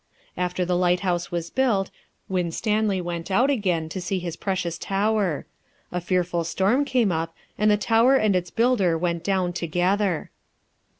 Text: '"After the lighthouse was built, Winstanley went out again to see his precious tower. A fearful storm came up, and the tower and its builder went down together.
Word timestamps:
'"After 0.35 0.65
the 0.65 0.75
lighthouse 0.75 1.31
was 1.31 1.51
built, 1.51 1.91
Winstanley 2.27 3.01
went 3.01 3.29
out 3.29 3.51
again 3.51 3.87
to 3.89 4.01
see 4.01 4.17
his 4.17 4.35
precious 4.35 4.79
tower. 4.79 5.45
A 5.91 6.01
fearful 6.01 6.43
storm 6.43 6.85
came 6.85 7.11
up, 7.11 7.35
and 7.55 7.69
the 7.69 7.77
tower 7.77 8.15
and 8.15 8.35
its 8.35 8.49
builder 8.49 8.97
went 8.97 9.23
down 9.23 9.53
together. 9.53 10.31